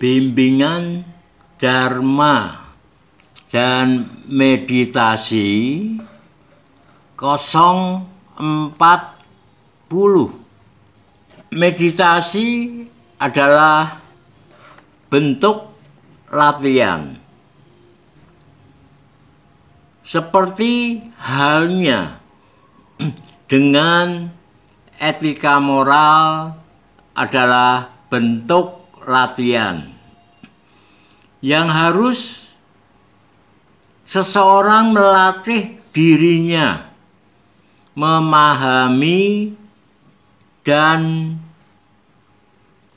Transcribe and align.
bimbingan 0.00 1.04
dharma 1.60 2.64
dan 3.52 4.08
meditasi 4.24 5.84
040 7.20 8.80
meditasi 11.52 12.48
adalah 13.20 14.00
bentuk 15.12 15.68
latihan. 16.32 17.20
Seperti 20.06 20.96
halnya 21.20 22.16
dengan 23.50 24.30
etika 24.96 25.60
moral 25.60 26.54
adalah 27.14 27.90
bentuk 28.08 28.79
latihan 29.04 29.88
yang 31.40 31.72
harus 31.72 32.52
seseorang 34.04 34.92
melatih 34.92 35.80
dirinya 35.94 36.90
memahami 37.96 39.54
dan 40.62 41.32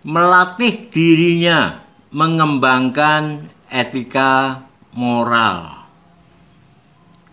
melatih 0.03 0.91
dirinya 0.91 1.79
mengembangkan 2.11 3.47
etika 3.71 4.61
moral. 4.93 5.87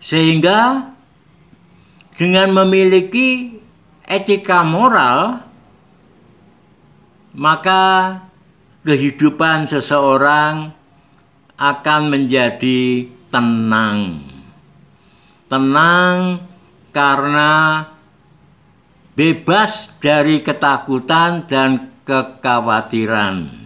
Sehingga 0.01 0.89
dengan 2.17 2.49
memiliki 2.53 3.61
etika 4.07 4.65
moral 4.65 5.45
maka 7.31 8.17
kehidupan 8.81 9.69
seseorang 9.69 10.73
akan 11.57 12.01
menjadi 12.09 13.05
tenang. 13.29 14.25
Tenang 15.45 16.41
karena 16.89 17.85
bebas 19.13 19.93
dari 20.01 20.41
ketakutan 20.41 21.45
dan 21.45 22.01
kekhawatiran. 22.01 23.61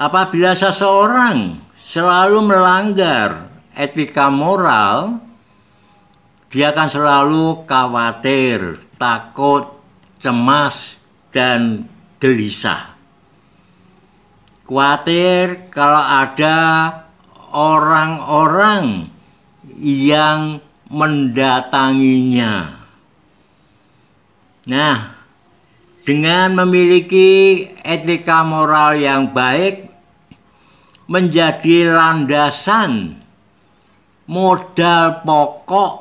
Apabila 0.00 0.56
seseorang 0.56 1.60
selalu 1.76 2.38
melanggar 2.40 3.50
etika 3.76 4.32
moral, 4.32 5.20
dia 6.48 6.72
akan 6.72 6.88
selalu 6.88 7.44
khawatir, 7.68 8.80
takut, 8.96 9.76
cemas, 10.16 10.96
dan 11.30 11.84
gelisah. 12.20 12.94
Khawatir 14.68 15.72
kalau 15.72 16.04
ada 16.04 16.58
orang-orang 17.50 19.10
yang 19.82 20.62
mendatanginya. 20.86 22.78
Nah, 24.70 24.98
dengan 26.06 26.54
memiliki 26.62 27.66
etika 27.82 28.46
moral 28.46 29.00
yang 29.00 29.34
baik 29.34 29.90
menjadi 31.10 31.90
landasan 31.90 33.18
modal 34.30 35.26
pokok 35.26 35.92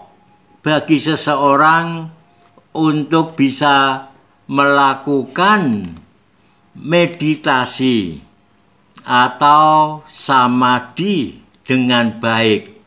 bagi 0.61 1.01
seseorang 1.01 2.05
untuk 2.77 3.33
bisa 3.33 4.05
melakukan 4.45 5.81
meditasi 6.75 8.21
atau 9.05 10.01
samadhi 10.09 11.41
dengan 11.65 12.17
baik. 12.21 12.77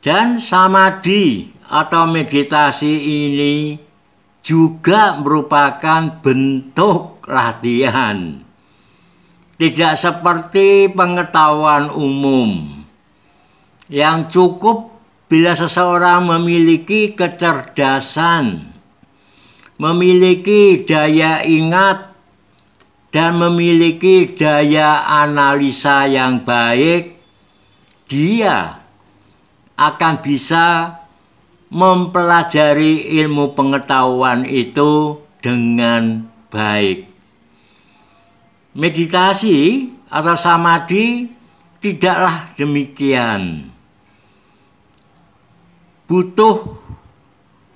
Dan 0.00 0.40
samadhi 0.40 1.52
atau 1.68 2.08
meditasi 2.08 2.88
ini 2.90 3.76
juga 4.40 5.20
merupakan 5.20 6.08
bentuk 6.24 7.26
latihan. 7.28 8.40
Tidak 9.60 9.94
seperti 9.94 10.88
pengetahuan 10.88 11.92
umum 11.92 12.80
yang 13.92 14.30
cukup 14.30 14.88
bila 15.28 15.52
seseorang 15.52 16.26
memiliki 16.26 17.12
kecerdasan, 17.12 18.69
memiliki 19.80 20.84
daya 20.84 21.40
ingat, 21.40 22.12
dan 23.08 23.40
memiliki 23.40 24.36
daya 24.36 25.08
analisa 25.24 26.04
yang 26.04 26.44
baik, 26.44 27.16
dia 28.06 28.76
akan 29.80 30.14
bisa 30.20 31.00
mempelajari 31.72 33.18
ilmu 33.24 33.56
pengetahuan 33.56 34.44
itu 34.44 35.16
dengan 35.40 36.28
baik. 36.52 37.08
Meditasi 38.76 39.88
atau 40.12 40.36
samadhi 40.36 41.32
tidaklah 41.80 42.52
demikian. 42.54 43.72
Butuh 46.04 46.78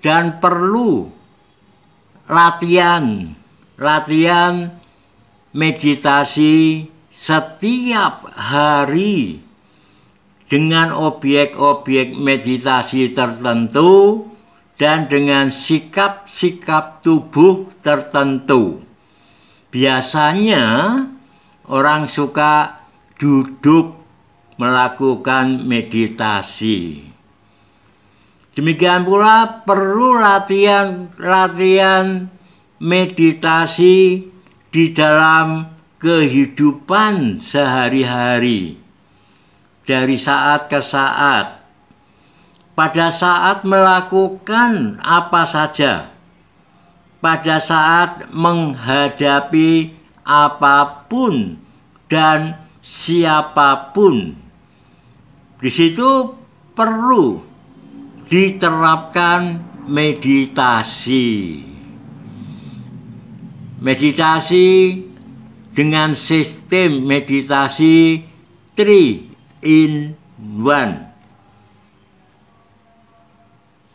dan 0.02 0.42
perlu 0.42 1.13
latihan, 2.28 3.34
latihan 3.76 4.72
meditasi 5.52 6.88
setiap 7.12 8.26
hari 8.34 9.38
dengan 10.50 10.92
objek-objek 10.92 12.18
meditasi 12.18 13.14
tertentu 13.14 14.26
dan 14.74 15.06
dengan 15.06 15.48
sikap-sikap 15.48 17.00
tubuh 17.00 17.70
tertentu. 17.78 18.82
Biasanya 19.70 20.66
orang 21.70 22.10
suka 22.10 22.82
duduk 23.18 23.94
melakukan 24.58 25.66
meditasi. 25.66 27.13
Demikian 28.54 29.02
pula 29.02 29.66
perlu 29.66 30.22
latihan-latihan 30.22 32.30
meditasi 32.78 34.30
di 34.70 34.84
dalam 34.94 35.74
kehidupan 35.98 37.42
sehari-hari. 37.42 38.78
Dari 39.82 40.14
saat 40.14 40.70
ke 40.70 40.78
saat. 40.78 41.66
Pada 42.78 43.10
saat 43.10 43.66
melakukan 43.66 45.02
apa 45.02 45.42
saja, 45.46 46.10
pada 47.22 47.62
saat 47.62 48.26
menghadapi 48.34 49.94
apa 50.26 51.06
pun 51.06 51.54
dan 52.10 52.58
siapa 52.82 53.94
pun, 53.94 54.34
di 55.62 55.70
situ 55.70 56.34
perlu 56.74 57.53
diterapkan 58.34 59.62
meditasi. 59.86 61.62
Meditasi 63.78 64.98
dengan 65.70 66.18
sistem 66.18 67.06
meditasi 67.06 68.26
3 68.74 69.62
in 69.62 70.18
one. 70.58 71.14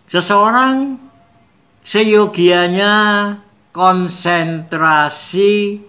Seseorang 0.07 0.95
seyogianya 1.83 2.95
konsentrasi 3.75 5.83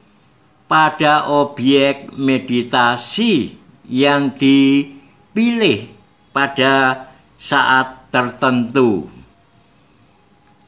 pada 0.66 1.30
objek 1.30 2.10
meditasi 2.18 3.54
yang 3.86 4.34
dipilih 4.34 5.86
pada 6.34 7.06
saat 7.38 7.99
tertentu. 8.10 9.08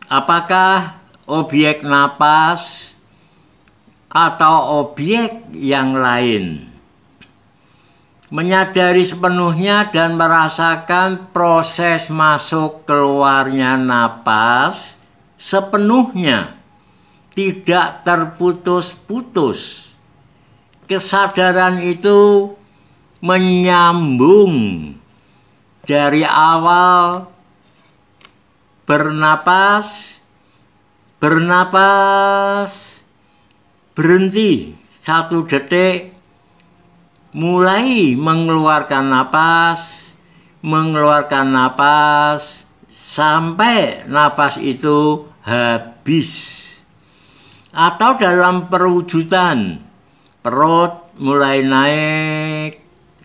Apakah 0.06 0.98
objek 1.26 1.82
napas 1.84 2.94
atau 4.10 4.82
objek 4.82 5.50
yang 5.54 5.94
lain? 5.94 6.72
menyadari 8.32 9.04
sepenuhnya 9.04 9.92
dan 9.92 10.16
merasakan 10.16 11.28
proses 11.36 12.08
masuk 12.08 12.88
keluarnya 12.88 13.76
napas 13.76 14.96
sepenuhnya 15.36 16.56
tidak 17.36 18.00
terputus-putus. 18.08 19.92
Kesadaran 20.88 21.84
itu 21.84 22.52
menyambung 23.20 24.54
dari 25.84 26.24
awal 26.24 27.31
bernapas, 28.92 30.20
bernapas, 31.16 33.00
berhenti 33.96 34.76
satu 35.00 35.48
detik, 35.48 36.12
mulai 37.32 38.12
mengeluarkan 38.12 39.08
napas, 39.08 40.12
mengeluarkan 40.60 41.56
napas 41.56 42.68
sampai 42.92 44.04
napas 44.12 44.60
itu 44.60 45.24
habis. 45.40 46.60
Atau 47.72 48.20
dalam 48.20 48.68
perwujudan 48.68 49.80
perut 50.44 51.16
mulai 51.16 51.64
naik, 51.64 52.76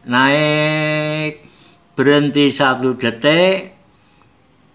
naik, 0.08 1.44
berhenti 1.92 2.48
satu 2.56 2.96
detik, 2.96 3.77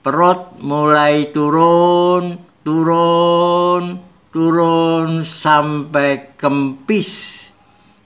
perut 0.03 0.59
mulai 0.59 1.31
turun, 1.31 2.37
turun, 2.67 4.03
turun 4.35 5.23
sampai 5.23 6.35
kempis 6.35 7.11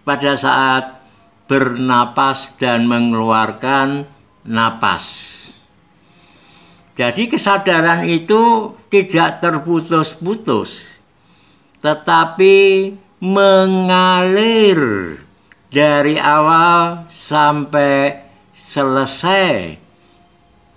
pada 0.04 0.37
saat 0.37 1.00
bernapas 1.48 2.52
dan 2.60 2.84
mengeluarkan 2.84 4.04
napas. 4.44 5.34
Jadi 6.96 7.28
kesadaran 7.28 8.08
itu 8.08 8.72
tidak 8.88 9.40
terputus-putus, 9.40 10.96
tetapi 11.84 12.56
mengalir 13.20 14.81
dari 15.69 16.16
awal 16.16 17.04
sampai 17.12 18.25
selesai 18.56 19.86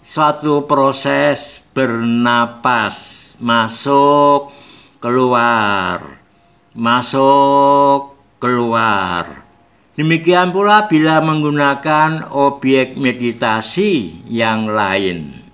suatu 0.10 0.66
proses 0.66 1.62
bernapas. 1.70 3.38
Masuk 3.38 4.50
keluar. 4.98 6.18
Masuk 6.74 8.18
keluar. 8.42 9.46
Demikian 9.94 10.50
pula 10.50 10.90
bila 10.90 11.22
menggunakan 11.22 12.34
objek 12.34 12.98
meditasi 12.98 14.26
yang 14.26 14.66
lain. 14.66 15.46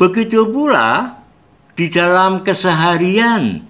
Begitu 0.00 0.48
pula 0.48 1.19
di 1.80 1.88
dalam 1.88 2.44
keseharian 2.44 3.64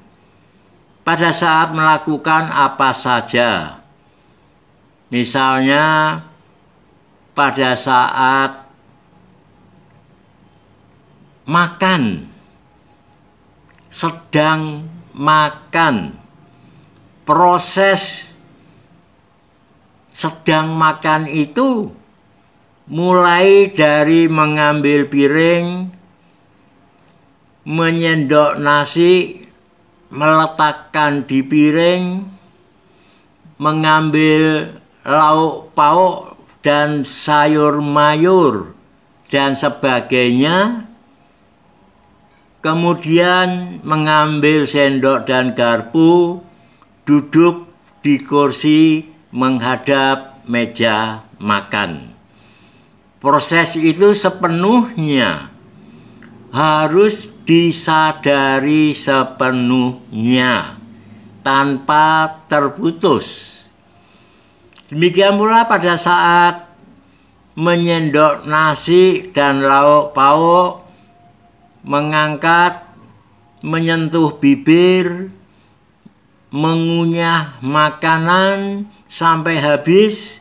pada 1.06 1.30
saat 1.30 1.70
melakukan 1.70 2.50
apa 2.50 2.90
saja. 2.90 3.78
Misalnya 5.14 6.18
pada 7.38 7.78
saat 7.78 8.66
makan, 11.46 12.26
sedang 13.86 14.90
makan, 15.14 16.10
proses 17.22 18.26
sedang 20.10 20.74
makan 20.74 21.30
itu 21.30 21.94
mulai 22.90 23.70
dari 23.70 24.26
mengambil 24.26 25.06
piring, 25.06 25.99
menyendok 27.64 28.56
nasi, 28.56 29.44
meletakkan 30.10 31.24
di 31.28 31.44
piring, 31.44 32.24
mengambil 33.60 34.74
lauk 35.04 35.72
pauk 35.76 36.36
dan 36.64 37.04
sayur 37.04 37.80
mayur 37.80 38.72
dan 39.28 39.56
sebagainya, 39.56 40.88
kemudian 42.64 43.80
mengambil 43.84 44.64
sendok 44.68 45.24
dan 45.28 45.52
garpu, 45.56 46.40
duduk 47.04 47.68
di 48.00 48.20
kursi 48.20 49.08
menghadap 49.30 50.44
meja 50.48 51.24
makan. 51.38 52.12
Proses 53.20 53.76
itu 53.76 54.16
sepenuhnya 54.16 55.52
harus 56.50 57.28
disadari 57.50 58.94
sepenuhnya 58.94 60.78
tanpa 61.42 62.38
terputus. 62.46 63.58
Demikian 64.86 65.34
pula 65.34 65.66
pada 65.66 65.98
saat 65.98 66.70
menyendok 67.58 68.46
nasi 68.46 69.34
dan 69.34 69.66
lauk 69.66 70.14
pauk, 70.14 70.86
mengangkat, 71.82 72.86
menyentuh 73.66 74.38
bibir, 74.38 75.34
mengunyah 76.54 77.58
makanan 77.66 78.86
sampai 79.10 79.58
habis, 79.58 80.38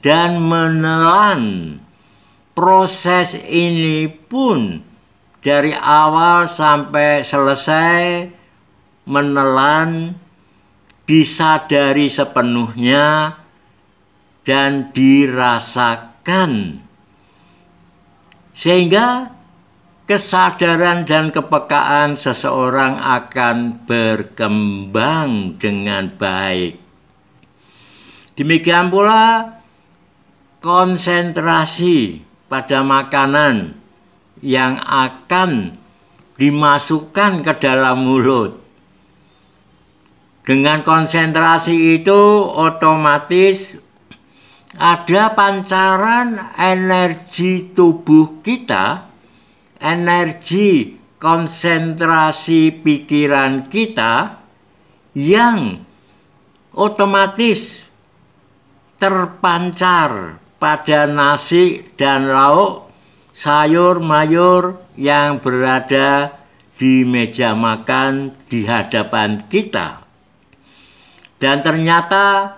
dan 0.00 0.40
menelan. 0.40 1.76
Proses 2.56 3.36
ini 3.44 4.08
pun 4.08 4.85
dari 5.46 5.70
awal 5.70 6.50
sampai 6.50 7.22
selesai 7.22 8.26
menelan 9.06 10.18
disadari 11.06 12.10
sepenuhnya 12.10 13.38
dan 14.42 14.90
dirasakan 14.90 16.82
sehingga 18.50 19.30
kesadaran 20.10 21.06
dan 21.06 21.30
kepekaan 21.30 22.18
seseorang 22.18 22.98
akan 22.98 23.86
berkembang 23.86 25.62
dengan 25.62 26.10
baik. 26.10 26.74
Demikian 28.34 28.90
pula 28.90 29.54
konsentrasi 30.58 32.18
pada 32.50 32.82
makanan 32.82 33.85
yang 34.44 34.80
akan 34.84 35.76
dimasukkan 36.36 37.40
ke 37.40 37.52
dalam 37.56 38.04
mulut. 38.04 38.60
Dengan 40.46 40.86
konsentrasi 40.86 41.98
itu 41.98 42.20
otomatis 42.46 43.82
ada 44.78 45.34
pancaran 45.34 46.54
energi 46.54 47.74
tubuh 47.74 48.44
kita, 48.44 49.10
energi 49.82 50.94
konsentrasi 51.18 52.70
pikiran 52.84 53.66
kita 53.66 54.38
yang 55.16 55.80
otomatis 56.76 57.82
terpancar 59.00 60.38
pada 60.60 61.08
nasi 61.08 61.82
dan 61.96 62.28
lauk 62.28 62.85
sayur 63.36 64.00
mayur 64.00 64.80
yang 64.96 65.44
berada 65.44 66.32
di 66.80 67.04
meja 67.04 67.52
makan 67.52 68.32
di 68.48 68.64
hadapan 68.64 69.44
kita. 69.44 70.00
Dan 71.36 71.60
ternyata 71.60 72.56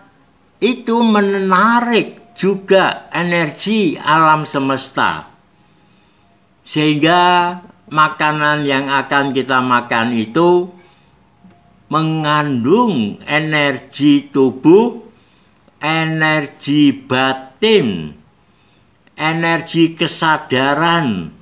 itu 0.62 1.02
menarik 1.02 2.38
juga 2.38 3.10
energi 3.10 3.98
alam 3.98 4.46
semesta. 4.46 5.26
Sehingga 6.62 7.58
makanan 7.90 8.62
yang 8.62 8.86
akan 8.86 9.34
kita 9.34 9.58
makan 9.58 10.14
itu 10.14 10.70
mengandung 11.90 13.18
energi 13.26 14.30
tubuh, 14.30 15.02
energi 15.82 16.92
batin, 16.94 18.14
energi 19.18 19.98
kesadaran, 19.98 21.34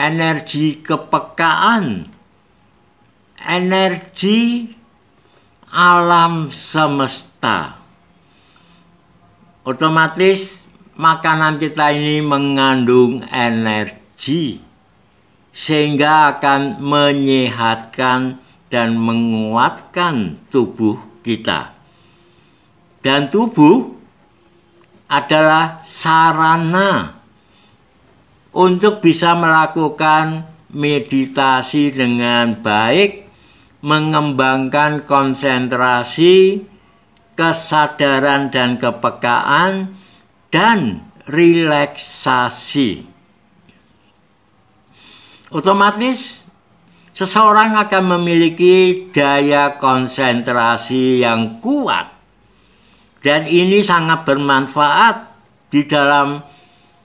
energi 0.00 0.80
kepekaan, 0.80 2.08
energi 3.36 4.72
alam 5.68 6.48
semesta. 6.48 7.76
Otomatis 9.68 10.64
makanan 10.96 11.60
kita 11.60 11.92
ini 11.92 12.24
mengandung 12.24 13.20
energi 13.28 14.64
sehingga 15.52 16.40
akan 16.40 16.80
menyehatkan 16.80 18.40
dan 18.72 18.96
menguatkan 18.96 20.40
tubuh 20.48 20.96
kita. 21.20 21.76
Dan 23.04 23.28
tubuh 23.28 23.97
adalah 25.08 25.80
sarana 25.88 27.16
untuk 28.52 29.00
bisa 29.00 29.32
melakukan 29.32 30.44
meditasi 30.68 31.88
dengan 31.92 32.60
baik, 32.60 33.24
mengembangkan 33.80 35.08
konsentrasi, 35.08 36.60
kesadaran 37.32 38.52
dan 38.52 38.76
kepekaan, 38.76 39.96
dan 40.52 41.08
relaksasi. 41.24 43.08
Otomatis 45.48 46.44
seseorang 47.16 47.80
akan 47.80 48.20
memiliki 48.20 49.08
daya 49.08 49.80
konsentrasi 49.80 51.24
yang 51.24 51.64
kuat 51.64 52.17
dan 53.18 53.50
ini 53.50 53.82
sangat 53.82 54.22
bermanfaat 54.22 55.16
di 55.68 55.84
dalam 55.84 56.38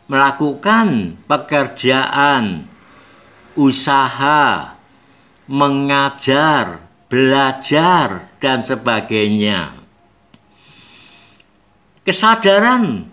melakukan 0.07 1.17
pekerjaan, 1.25 2.69
usaha, 3.57 4.77
mengajar, 5.49 6.85
belajar, 7.09 8.29
dan 8.37 8.59
sebagainya. 8.59 9.73
Kesadaran 12.03 13.07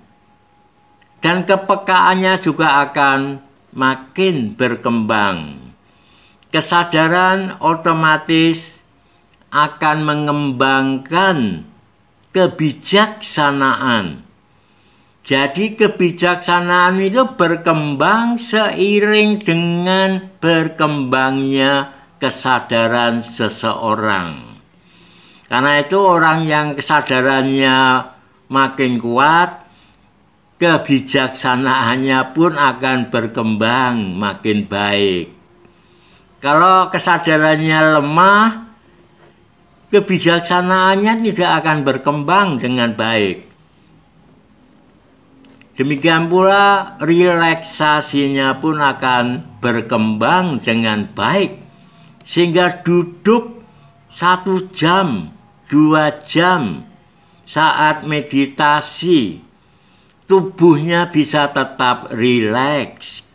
dan 1.23 1.47
kepekaannya 1.47 2.43
juga 2.43 2.83
akan 2.91 3.39
makin 3.71 4.59
berkembang. 4.59 5.71
Kesadaran 6.51 7.55
otomatis 7.63 8.83
akan 9.55 9.99
mengembangkan 10.03 11.70
kebijaksanaan. 12.31 14.23
Jadi 15.21 15.79
kebijaksanaan 15.79 16.99
itu 16.99 17.23
berkembang 17.39 18.41
seiring 18.41 19.39
dengan 19.43 20.27
berkembangnya 20.43 21.93
kesadaran 22.19 23.23
seseorang. 23.23 24.43
Karena 25.47 25.83
itu 25.83 25.99
orang 25.99 26.47
yang 26.47 26.67
kesadarannya 26.79 28.07
makin 28.51 29.03
kuat, 29.03 29.67
kebijaksanaannya 30.59 32.21
pun 32.35 32.55
akan 32.55 32.99
berkembang 33.11 34.15
makin 34.15 34.67
baik. 34.71 35.31
Kalau 36.41 36.89
kesadarannya 36.89 38.01
lemah, 38.01 38.70
kebijaksanaannya 39.91 41.15
tidak 41.31 41.51
akan 41.63 41.79
berkembang 41.83 42.49
dengan 42.63 42.95
baik. 42.95 43.51
Demikian 45.75 46.29
pula 46.29 46.97
relaksasinya 47.01 48.61
pun 48.61 48.79
akan 48.79 49.59
berkembang 49.65 50.61
dengan 50.61 51.09
baik. 51.11 51.57
Sehingga 52.21 52.85
duduk 52.85 53.65
satu 54.13 54.69
jam, 54.71 55.33
dua 55.73 56.21
jam 56.21 56.85
saat 57.49 58.05
meditasi 58.07 59.41
tubuhnya 60.31 61.11
bisa 61.11 61.51
tetap 61.51 62.15
rileks 62.15 63.27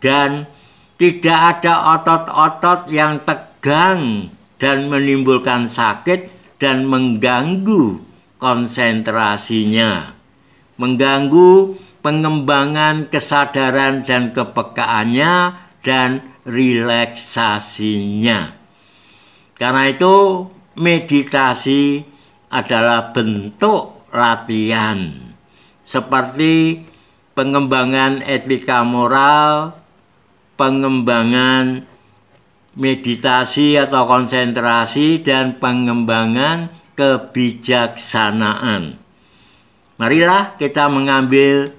dan 0.00 0.48
tidak 0.96 1.60
ada 1.60 2.00
otot-otot 2.00 2.88
yang 2.88 3.20
tegang 3.20 4.32
dan 4.64 4.88
menimbulkan 4.88 5.68
sakit 5.68 6.32
dan 6.56 6.88
mengganggu 6.88 8.00
konsentrasinya, 8.40 10.16
mengganggu 10.80 11.76
pengembangan 12.00 13.12
kesadaran 13.12 14.08
dan 14.08 14.32
kepekaannya 14.32 15.60
dan 15.84 16.24
relaksasinya. 16.48 18.56
Karena 19.52 19.92
itu 19.92 20.48
meditasi 20.80 22.00
adalah 22.48 23.12
bentuk 23.12 24.08
latihan 24.16 25.12
seperti 25.84 26.80
pengembangan 27.36 28.24
etika 28.24 28.80
moral, 28.80 29.76
pengembangan 30.56 31.84
meditasi 32.74 33.78
atau 33.78 34.06
konsentrasi 34.06 35.22
dan 35.22 35.58
pengembangan 35.62 36.70
kebijaksanaan. 36.98 38.98
Marilah 39.94 40.58
kita 40.58 40.90
mengambil 40.90 41.70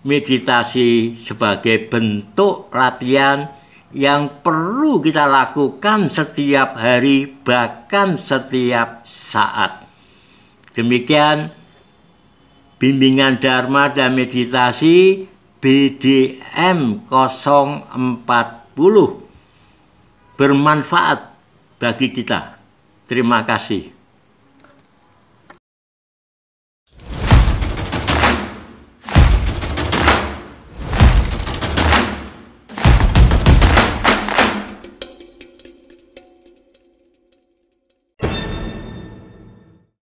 meditasi 0.00 1.20
sebagai 1.20 1.92
bentuk 1.92 2.72
latihan 2.72 3.52
yang 3.92 4.28
perlu 4.44 5.00
kita 5.00 5.24
lakukan 5.28 6.08
setiap 6.08 6.76
hari 6.76 7.28
bahkan 7.44 8.16
setiap 8.16 9.04
saat. 9.04 9.84
Demikian 10.72 11.52
bimbingan 12.80 13.40
Dharma 13.40 13.88
dan 13.92 14.16
meditasi 14.16 15.28
BDM 15.58 17.02
040 17.10 19.27
bermanfaat 20.38 21.34
bagi 21.82 22.14
kita. 22.14 22.56
Terima 23.10 23.42
kasih. 23.42 23.97